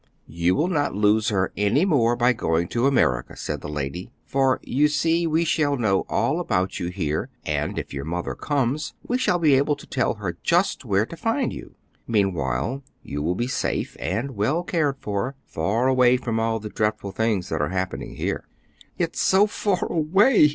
[0.25, 4.59] "You will not lose her any more by going to America," said the lady, "for,
[4.63, 9.19] you see, we shall know all about you here, and if your mother comes, we
[9.19, 11.75] shall be able to tell her just where to find you.
[12.07, 17.11] Meanwhile you will be safe and well cared for, far away from all the dreadful
[17.11, 18.47] things that are happening here."
[18.97, 20.49] "It is so far away!"